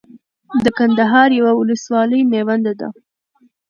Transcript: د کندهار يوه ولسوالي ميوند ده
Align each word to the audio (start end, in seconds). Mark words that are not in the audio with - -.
د 0.63 0.65
کندهار 0.77 1.29
يوه 1.39 1.51
ولسوالي 1.59 2.19
ميوند 2.31 2.67
ده 2.79 2.87